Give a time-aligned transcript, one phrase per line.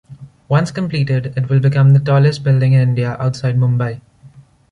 [0.47, 4.01] Once completed, it will become the tallest building in India outside Mumbai.